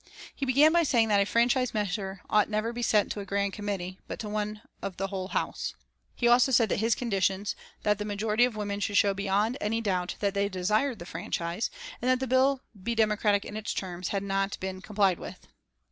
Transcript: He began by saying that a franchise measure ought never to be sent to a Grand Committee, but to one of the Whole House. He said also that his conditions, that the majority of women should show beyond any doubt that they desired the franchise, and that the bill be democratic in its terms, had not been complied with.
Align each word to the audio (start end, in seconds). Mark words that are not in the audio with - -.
He 0.35 0.47
began 0.47 0.73
by 0.73 0.81
saying 0.81 1.09
that 1.09 1.21
a 1.21 1.27
franchise 1.27 1.75
measure 1.75 2.21
ought 2.27 2.49
never 2.49 2.69
to 2.69 2.73
be 2.73 2.81
sent 2.81 3.11
to 3.11 3.19
a 3.19 3.25
Grand 3.27 3.53
Committee, 3.53 3.99
but 4.07 4.17
to 4.21 4.29
one 4.29 4.63
of 4.81 4.97
the 4.97 5.09
Whole 5.09 5.27
House. 5.27 5.75
He 6.15 6.25
said 6.25 6.31
also 6.31 6.65
that 6.65 6.77
his 6.79 6.95
conditions, 6.95 7.55
that 7.83 7.99
the 7.99 8.03
majority 8.03 8.43
of 8.43 8.55
women 8.55 8.79
should 8.79 8.97
show 8.97 9.13
beyond 9.13 9.59
any 9.61 9.79
doubt 9.79 10.15
that 10.19 10.33
they 10.33 10.49
desired 10.49 10.97
the 10.97 11.05
franchise, 11.05 11.69
and 12.01 12.09
that 12.09 12.19
the 12.19 12.25
bill 12.25 12.61
be 12.81 12.95
democratic 12.95 13.45
in 13.45 13.55
its 13.55 13.75
terms, 13.75 14.07
had 14.07 14.23
not 14.23 14.59
been 14.59 14.81
complied 14.81 15.19
with. 15.19 15.45